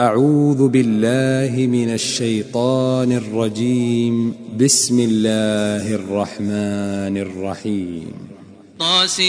أعوذ 0.00 0.68
بالله 0.68 1.66
من 1.66 1.94
الشيطان 1.94 3.12
الرجيم. 3.12 4.34
بسم 4.60 5.00
الله 5.00 5.94
الرحمن 5.94 7.16
الرحيم. 7.18 8.12
طاسيم 8.78 9.22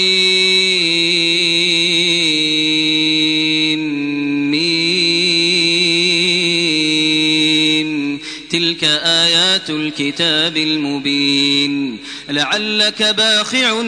تلك 8.50 8.84
آيات 9.04 9.70
الكتاب 9.70 10.58
المبين. 10.58 11.98
لعلك 12.30 13.04
باخع 13.04 13.82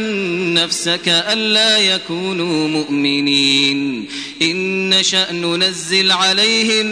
نفسك 0.54 1.08
ألا 1.08 1.78
يكونوا 1.78 2.68
مؤمنين. 2.68 4.06
إن 4.42 4.90
نشأ 4.90 5.32
ننزل 5.32 6.12
عليهم 6.12 6.86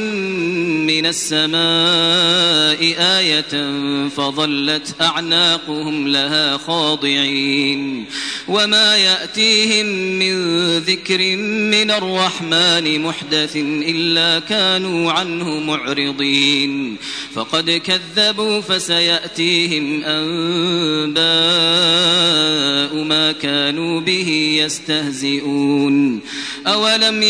من 0.86 1.06
السماء 1.06 2.96
آية 3.00 3.72
فظلت 4.10 4.96
أعناقهم 5.02 6.08
لها 6.08 6.58
خاضعين 6.58 8.06
وما 8.48 8.98
يأتيهم 8.98 9.86
من 10.20 10.68
ذكر 10.78 11.36
من 11.72 11.92
الرحمن 11.92 13.02
محدث 13.02 13.56
إلا 13.56 14.40
كانوا 14.40 15.12
عنه 15.12 15.60
معرضين 15.60 16.98
فقد 17.36 17.72
كذبوا 17.72 18.62
فسيأتيهم 18.62 20.04
أنباء 20.04 21.24
ما 23.04 23.32
كانوا 23.32 24.02
به 24.02 24.60
يستهزئون 24.64 26.20
أولم 26.68 27.24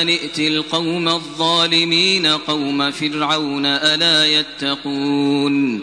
أن 0.00 0.08
ائت 0.08 0.38
القوم 0.38 1.08
الظالمين 1.08 2.26
قوم 2.26 2.90
فرعون 2.90 3.66
ألا 3.66 4.26
يتقون 4.26 5.82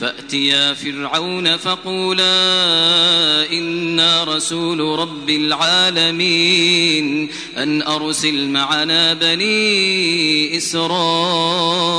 فأتيا 0.00 0.74
فرعون 0.74 1.56
فقولا 1.56 2.22
إنا 3.52 4.24
رسول 4.24 4.80
رب 4.80 5.30
العالمين 5.30 7.28
أن 7.56 7.82
أرسل 7.82 8.48
معنا 8.48 9.14
بني 9.14 10.56
إسرائيل 10.56 11.98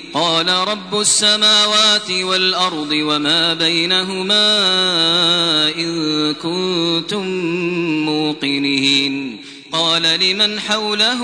قال 0.13 0.49
رب 0.49 0.99
السماوات 0.99 2.11
والأرض 2.11 2.91
وما 2.91 3.53
بينهما 3.53 4.47
إن 5.75 6.33
كنتم 6.33 7.27
موقنين. 8.05 9.30
قال 9.71 10.01
لمن 10.01 10.59
حوله 10.59 11.21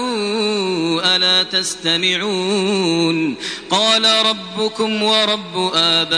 ألا 1.16 1.44
تستمعون 1.44 3.36
قال 3.70 4.06
ربكم 4.26 5.04
ورب 5.04 5.72
آبائكم 5.74 6.16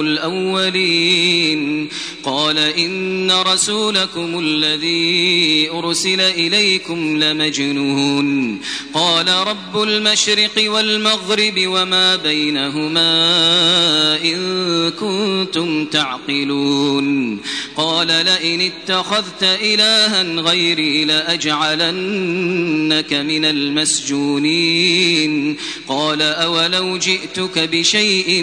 الأولين 0.00 1.88
قال 2.24 2.58
إن 2.58 3.30
رسولكم 3.30 4.38
الذي 4.38 5.70
أرسل 5.70 6.20
إليكم 6.20 7.22
لمجنون 7.22 8.60
قال 8.94 9.28
رب 9.28 9.82
المشرق 9.82 10.70
والمغرب 10.70 11.54
وما 11.66 12.16
بينهما 12.16 13.12
إن 14.24 14.90
كنتم 14.90 15.84
تعقلون 15.84 17.38
قال 17.76 18.06
لئن 18.06 18.60
اتخذت 18.60 19.42
إلها 19.60 20.22
غيري 20.22 21.04
لأجعلنك 21.04 23.12
من 23.12 23.44
المسجونين. 23.44 25.56
قال 25.88 26.22
أولو 26.22 26.96
جئتك 26.96 27.58
بشيء 27.58 28.42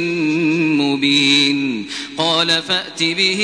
مبين. 0.80 1.86
قال 2.18 2.48
فأت 2.48 3.04
به 3.04 3.42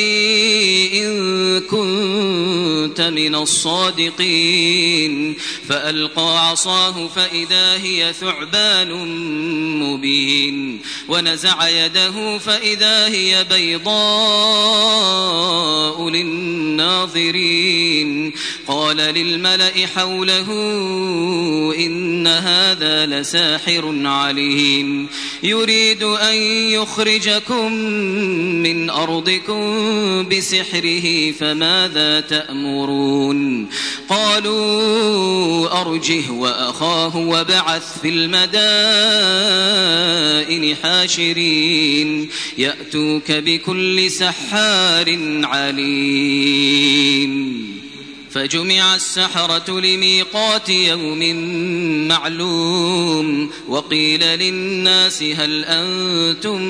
إن 0.94 1.60
كنت 1.60 3.02
من 3.02 3.36
الصادقين. 3.36 5.36
فألقى 5.70 6.50
عصاه 6.50 7.08
فإذا 7.08 7.84
هي 7.84 8.14
ثعبان 8.22 8.92
مبين. 9.80 10.80
ونزع 11.08 11.70
يده 11.70 12.38
فإذا 12.38 13.08
هي 13.08 13.46
بيضاء 13.52 13.96
للناظرين. 16.10 17.55
قال 18.68 18.98
للملأ 18.98 19.88
حوله 19.96 20.52
إن 21.78 22.28
هذا 22.28 23.06
لساحر 23.06 24.08
عليم. 24.08 25.08
يريد 25.44 26.04
أن 26.04 26.36
يخرجكم 26.72 27.74
من 28.64 28.90
أرضكم 28.90 29.60
بسحره 30.30 31.32
فماذا 31.32 32.20
تأمرون؟ 32.20 33.68
قالوا 34.10 35.82
أرجه 35.82 36.32
وأخاه 36.32 37.18
وبعث 37.18 38.02
في 38.02 38.10
المدائن 38.10 38.56
حاشرين. 40.76 42.30
يأتوك 42.58 43.32
بكل 43.32 44.12
سحار 44.12 45.20
عليم. 45.44 47.45
الْمُبِينَ 47.46 47.85
فجمع 48.36 48.96
السحرة 48.96 49.80
لميقات 49.80 50.70
يوم 50.70 51.20
معلوم 52.08 53.50
وقيل 53.68 54.22
للناس 54.22 55.24
هل 55.24 55.66
أنتم 55.66 56.62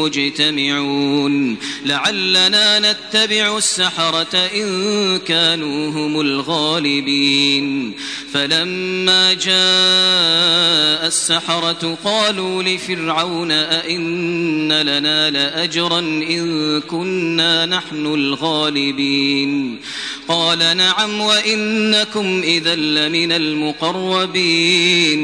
مجتمعون 0.00 1.56
لعلنا 1.84 2.78
نتبع 2.78 3.58
السحرة 3.58 4.36
إن 4.36 5.18
كانوا 5.18 5.90
هم 5.90 6.20
الغالبين 6.20 7.94
فلما 8.32 9.32
جاء 9.32 11.06
السحرة 11.06 11.98
قالوا 12.04 12.62
لفرعون 12.62 13.50
أئن 13.50 14.72
لنا 14.72 15.30
لأجرا 15.30 15.98
إن 15.98 16.80
كنا 16.80 17.66
نحن 17.66 18.06
الغالبين 18.06 19.80
قال 20.30 20.76
نعم 20.76 21.20
وإنكم 21.20 22.42
إذا 22.44 22.74
لمن 22.74 23.32
المقربين. 23.32 25.20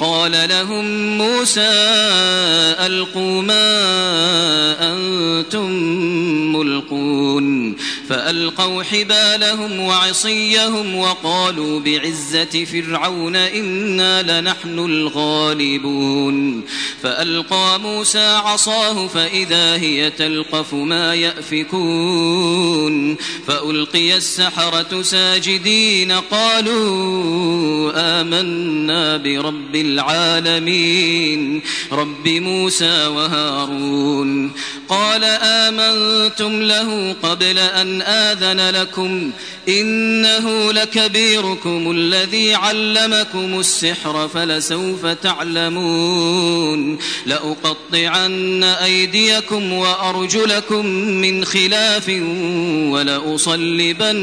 قال 0.00 0.48
لهم 0.48 1.18
موسى 1.18 1.70
ألقوا 2.86 3.42
ما 3.42 3.84
أنتم 4.94 5.70
ملقون. 6.56 7.76
فألقوا 8.08 8.82
حبالهم 8.82 9.80
وعصيهم 9.80 10.96
وقالوا 10.96 11.80
بعزة 11.80 12.64
فرعون 12.64 13.36
إنا 13.36 14.40
لنحن 14.40 14.78
الغالبون. 14.78 16.64
فألقى 17.02 17.80
موسى 17.80 18.40
عصاه 18.44 19.06
فإذا 19.06 19.76
هي 19.76 20.10
تلقف 20.10 20.74
ما 20.74 21.14
يأفكون. 21.14 23.16
فألقي 23.46 24.16
السحرة 24.38 25.02
ساجدين 25.02 26.12
قالوا 26.12 27.92
آمنا 27.96 29.16
برب 29.16 29.76
العالمين 29.76 31.62
رب 31.92 32.28
موسى 32.28 33.06
وهارون 33.06 34.52
قال 34.88 35.24
آمنتم 35.24 36.62
له 36.62 37.16
قبل 37.22 37.58
أن 37.58 38.02
آذن 38.02 38.70
لكم 38.70 39.30
إنه 39.68 40.72
لكبيركم 40.72 41.90
الذي 41.90 42.54
علمكم 42.54 43.60
السحر 43.60 44.28
فلسوف 44.28 45.06
تعلمون 45.06 46.98
لأقطعن 47.26 48.64
أيديكم 48.64 49.72
وأرجلكم 49.72 50.86
من 50.96 51.44
خلاف 51.44 52.08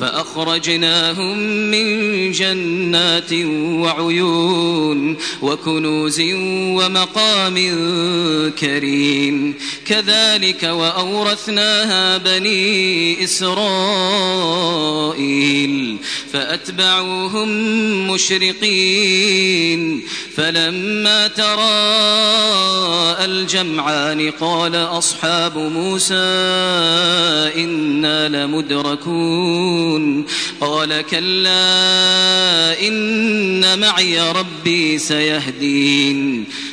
فأخرجناهم 0.00 1.38
من 1.70 2.32
جنات 2.32 3.32
وعيون 3.82 5.16
وكنوز 5.42 6.20
ومقام 6.20 7.54
كريم. 8.58 9.54
كذلك 9.86 10.62
وأورثناها 10.62 12.18
بني 12.18 13.24
إسرائيل 13.24 13.52
فأتبعوهم 16.32 17.48
مشرقين. 18.10 20.02
فلما 20.36 21.28
تراءى 21.28 22.72
الجمعان 23.24 24.30
قال 24.30 24.76
أصحاب 24.76 25.58
موسى 25.58 26.14
إنا 27.56 28.21
لمدركون 28.28 30.24
قال 30.60 31.00
كلا 31.00 31.52
إن 32.88 33.78
معي 33.78 34.30
ربي 34.30 34.98
سيهدين. 34.98 36.44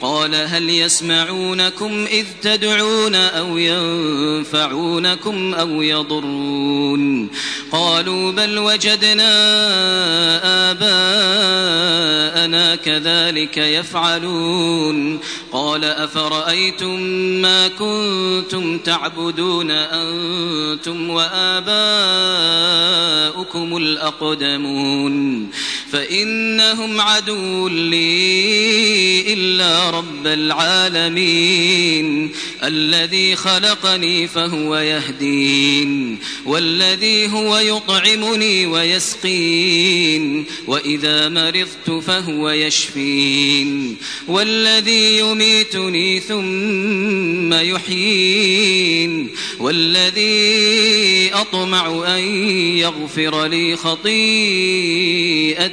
قال 0.00 0.34
هل 0.34 0.70
يسمعونكم 0.70 2.06
إذ 2.10 2.26
تدعون 2.42 3.14
أو 3.14 3.58
ينفعونكم 3.58 5.54
أو 5.54 5.82
يضرون 5.82 7.28
قالوا 7.72 8.32
بل 8.32 8.58
وجدنا 8.58 9.32
آباءنا 10.70 11.96
كذلك 12.76 13.56
يفعلون 13.56 15.20
قال 15.52 15.84
أفرأيتم 15.84 17.00
ما 17.42 17.68
كنتم 17.68 18.78
تعبدون 18.78 19.70
أنتم 19.70 21.10
وآباؤكم 21.10 21.76
الأقدمون 23.76 25.46
فإنهم 25.92 27.00
عدو 27.00 27.68
لي 27.68 29.32
إلا 29.32 29.90
رب 29.90 30.26
العالمين. 30.26 32.30
الذي 32.64 33.36
خلقني 33.36 34.28
فهو 34.28 34.76
يهدين 34.76 36.18
والذي 36.46 37.28
هو 37.28 37.58
يطعمني 37.58 38.66
ويسقين 38.66 40.44
وإذا 40.66 41.28
مرضت 41.28 41.90
فهو 42.06 42.50
يشفين. 42.50 43.96
والذي 44.28 45.18
يميتني 45.18 46.20
ثم 46.20 47.54
يحيين. 47.54 49.28
والذي 49.60 51.30
أطمع 51.34 52.16
أن 52.16 52.20
يغفر 52.76 53.46
لي 53.46 53.76
خطيئتي 53.76 54.16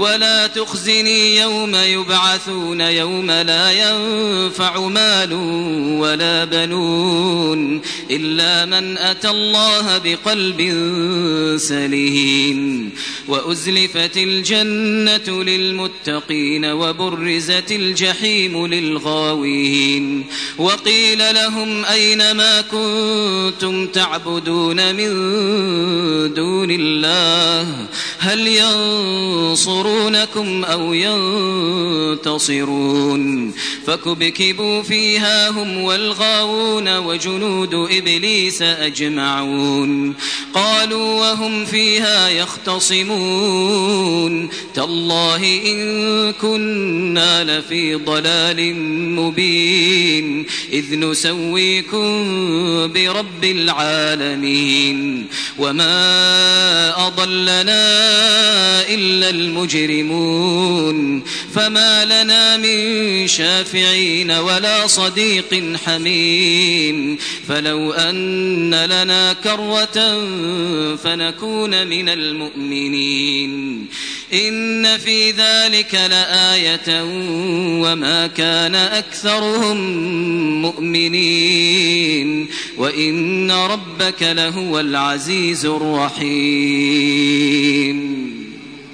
ولا 0.00 0.46
تخزني 0.46 1.36
يوم 1.36 1.74
يبعثون 1.74 2.80
يوم 2.80 3.30
لا 3.30 3.72
ينفع 3.72 4.80
مال 4.80 5.32
ولا 6.00 6.44
بنون 6.44 7.80
إلا 8.10 8.64
من 8.64 8.98
أتى 8.98 9.30
الله 9.30 9.98
بقلب 9.98 10.60
سليم 11.56 12.90
وأزلفت 13.28 14.16
الجنة 14.16 15.42
للمتقين 15.42 16.64
وبرزت 16.64 17.72
الجحيم 17.72 18.66
للغاوين 18.66 20.26
وقيل 20.58 21.34
لهم 21.34 21.84
أين 21.84 22.32
ما 22.32 22.60
كنتم 22.60 23.86
تعبدون 23.86 24.94
من 24.94 25.10
دون 26.34 26.70
الله 26.70 27.86
هل 28.18 28.48
ينصرونكم 29.90 30.64
أو 30.64 30.94
ينتصرون 32.14 33.52
فكبكبوا 33.86 34.82
فيها 34.82 35.48
هم 35.48 35.84
والغاوون 35.84 36.98
وجنود 36.98 37.74
إبليس 37.74 38.62
أجمعون 38.62 40.14
قالوا 40.54 41.20
وهم 41.20 41.64
فيها 41.64 42.28
يختصمون 42.28 43.60
تالله 44.74 45.60
إن 45.66 46.32
كنا 46.32 47.44
لفي 47.44 47.94
ضلال 47.94 48.74
مبين 49.16 50.46
إذ 50.72 50.98
نسويكم 50.98 52.26
برب 52.92 53.44
العالمين 53.44 55.26
وما 55.58 57.06
أضلنا 57.06 57.90
إلا 58.88 59.30
المجرمون 59.74 61.22
فما 61.54 62.04
لنا 62.04 62.56
من 62.56 63.28
شافعين 63.28 64.30
ولا 64.30 64.86
صديق 64.86 65.76
حميم. 65.86 67.18
فلو 67.48 67.92
أن 67.92 68.74
لنا 68.74 69.32
كرة 69.32 70.26
فنكون 70.96 71.86
من 71.86 72.08
المؤمنين. 72.08 73.86
إن 74.32 74.98
في 74.98 75.30
ذلك 75.30 75.94
لآية 75.94 77.02
وما 77.82 78.26
كان 78.26 78.74
أكثرهم 78.74 79.76
مؤمنين. 80.62 82.48
وإن 82.76 83.50
ربك 83.50 84.22
لهو 84.22 84.80
العزيز 84.80 85.66
الرحيم. 85.66 87.10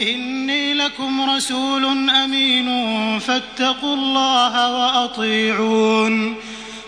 إني 0.00 0.74
لكم 0.74 1.30
رسول 1.30 2.10
أمين 2.10 2.68
فاتقوا 3.18 3.94
الله 3.94 4.72
وأطيعون. 4.72 6.36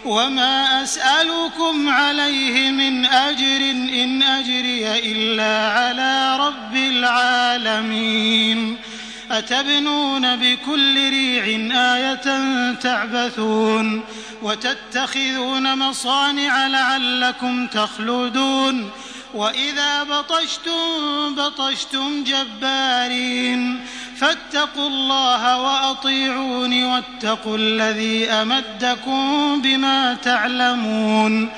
وما 0.05 0.83
أسألكم 0.83 1.89
عليه 1.89 2.71
من 2.71 3.07
أجر 3.07 3.61
إن 4.03 4.23
أجري 4.23 5.13
إلا 5.13 5.79
على 5.79 6.37
رب 6.47 6.77
العالمين. 6.77 8.77
أتبنون 9.31 10.37
بكل 10.37 11.11
ريع 11.11 11.45
آية 11.95 12.27
تعبثون 12.75 14.03
وتتخذون 14.43 15.79
مصانع 15.79 16.67
لعلكم 16.67 17.67
تخلدون. 17.67 18.91
وإذا 19.35 20.03
بطشتم 20.03 21.35
بطشتم 21.35 22.25
جبارين 22.25 23.87
فاتقوا 24.17 24.89
الله 24.89 25.61
وأطيعون 25.61 26.85
واتقوا 26.85 27.57
الذي 27.57 28.31
أمدكم 28.31 29.63
بما 29.63 30.15
تعلمون 30.15 31.51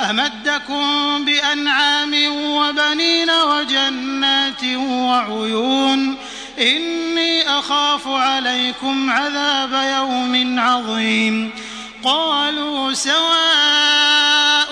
أمدكم 0.00 1.24
بأنعام 1.24 2.14
وبنين 2.32 3.30
وجنات 3.30 4.64
وعيون 4.78 6.16
إني 6.58 7.58
أخاف 7.58 8.08
عليكم 8.08 9.10
عذاب 9.10 9.72
يوم 9.72 10.58
عظيم 10.60 11.50
قالوا 12.04 12.92
سواء 12.92 14.71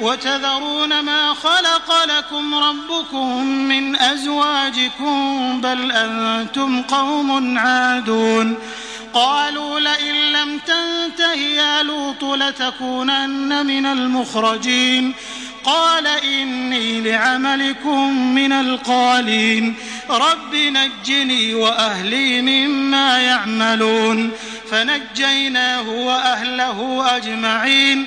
وتذرون 0.00 1.00
ما 1.00 1.34
خلق 1.34 2.04
لكم 2.04 2.54
ربكم 2.54 3.44
من 3.46 3.96
أزواجكم 3.96 5.60
بل 5.60 5.92
أنتم 5.92 6.82
قوم 6.82 7.58
عادون. 7.58 8.58
قالوا 9.14 9.80
لئن 9.80 10.14
لم 10.14 10.58
تنته 10.58 11.32
يا 11.32 11.82
لوط 11.82 12.24
لتكونن 12.24 13.66
من 13.66 13.86
المخرجين. 13.86 15.14
قال 15.64 16.06
إني 16.06 17.00
لعملكم 17.00 18.34
من 18.34 18.52
القالين. 18.52 19.74
رب 20.10 20.54
نجني 20.54 21.54
وأهلي 21.54 22.42
مما 22.42 23.20
يعملون. 23.20 24.30
فنجيناه 24.70 25.88
وأهله 25.88 27.06
أجمعين. 27.16 28.06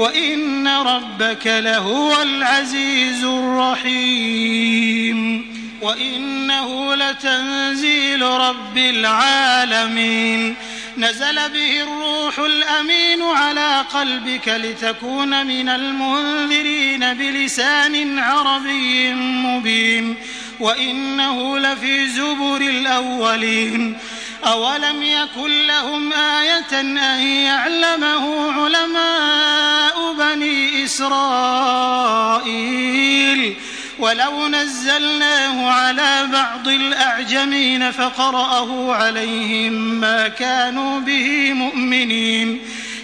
وإن 0.00 0.68
ربك 0.68 1.46
لهو 1.46 2.22
العزيز 2.22 3.24
الرحيم 3.24 4.60
وإنه 5.82 6.94
لتنزيل 6.94 8.22
رب 8.22 8.76
العالمين 8.76 10.56
نزل 10.98 11.34
به 11.34 11.82
الروح 11.82 12.38
الأمين 12.38 13.22
على 13.22 13.84
قلبك 13.94 14.48
لتكون 14.48 15.46
من 15.46 15.68
المنذرين 15.68 17.14
بلسان 17.14 18.18
عربي 18.18 19.14
مبين 19.14 20.16
وإنه 20.60 21.58
لفي 21.58 22.08
زبر 22.08 22.60
الأولين 22.60 23.96
أولم 24.44 25.02
يكن 25.02 25.66
لهم 25.66 26.12
آية 26.12 26.80
أن 26.80 26.96
يعلمه 27.22 28.52
علماء 28.52 30.12
بني 30.18 30.84
إسرائيل؟ 30.84 32.10
ولو 33.98 34.48
نزلناه 34.48 35.70
على 35.70 36.28
بعض 36.32 36.68
الأعجمين 36.68 37.90
فقرأه 37.90 38.94
عليهم 38.94 39.72
ما 39.72 40.28
كانوا 40.28 41.00
به 41.00 41.52
مؤمنين. 41.52 42.60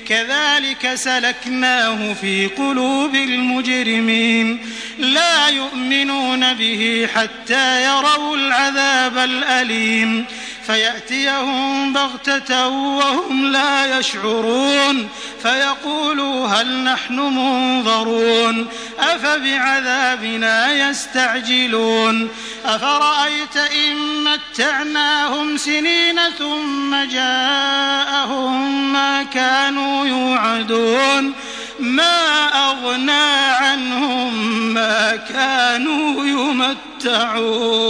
كذلك 0.08 0.94
سلكناه 0.94 2.12
في 2.12 2.46
قلوب 2.46 3.14
المجرمين. 3.14 4.58
لا 4.98 5.48
يؤمنون 5.48 6.54
به 6.54 7.08
حتى 7.14 7.84
يروا 7.84 8.36
العذاب 8.36 9.18
الأليم. 9.18 10.24
فيأتيهم 10.66 11.92
بغتة 11.92 12.68
وهم 12.68 13.52
لا 13.52 13.98
يشعرون 13.98 15.08
فيقولوا 15.42 16.46
هل 16.46 16.84
نحن 16.84 17.14
منظرون 17.14 18.68
أفبعذابنا 18.98 20.72
يستعجلون 20.72 22.28
أفرأيت 22.64 23.56
إن 23.56 23.96
متعناهم 24.24 25.56
سنين 25.56 26.20
ثم 26.38 27.04
جاءهم 27.04 28.92
ما 28.92 29.22
كانوا 29.22 30.06
يوعدون 30.06 31.32
ما 31.80 32.48
أغنى 32.70 33.34
عنهم 33.60 34.34
ما 34.74 35.16
كانوا 35.16 36.24
يمتعون 36.26 37.86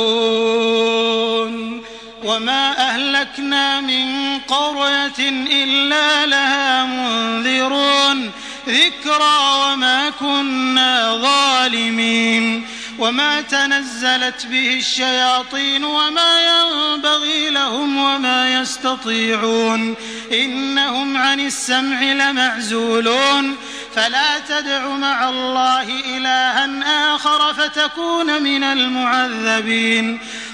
وما 2.27 2.91
أهلكنا 2.91 3.81
من 3.81 4.39
قرية 4.39 5.29
إلا 5.65 6.27
لها 6.27 6.85
منذرون 6.85 8.31
ذكرى 8.69 9.39
وما 9.63 10.11
كنا 10.11 11.17
ظالمين 11.17 12.67
وما 12.99 13.41
تنزلت 13.41 14.47
به 14.47 14.77
الشياطين 14.79 15.85
وما 15.85 16.41
ينبغي 16.41 17.51
لهم 17.51 17.97
وما 17.97 18.61
يستطيعون 18.61 19.95
إنهم 20.33 21.17
عن 21.17 21.41
السمع 21.41 22.03
لمعزولون 22.03 23.57
فلا 23.97 24.39
تدع 24.39 24.89
مع 24.89 25.29
الله 25.29 25.83
إلها 26.17 27.15
آخر 27.15 27.55
فتكون 27.55 28.43
من 28.43 28.65
المعذبين 28.65 30.21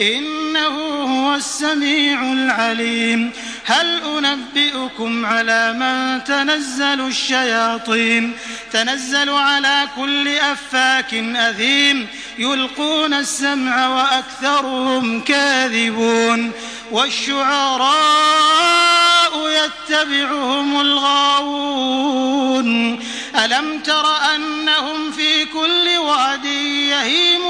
إنه 0.00 0.68
هو 1.02 1.34
السميع 1.34 2.32
العليم. 2.32 3.30
هل 3.64 4.00
أنبئكم 4.02 5.26
على 5.26 5.72
من 5.72 6.24
تنزل 6.24 7.00
الشياطين؟ 7.00 8.32
تنزل 8.72 9.30
على 9.30 9.88
كل 9.96 10.28
أفاك 10.28 11.14
أثيم 11.14 12.06
يلقون 12.38 13.14
السمع 13.14 13.88
وأكثرهم 13.88 15.20
كاذبون. 15.20 16.52
والشعراء 16.90 18.10
يتبعهم 19.48 20.80
الغاوون. 20.80 22.10
ألم 23.44 23.78
تر 23.78 24.06
أنهم 24.34 25.10
في 25.10 25.44
كل 25.44 25.98
واد 25.98 26.44
يهيمون؟ 26.44 27.49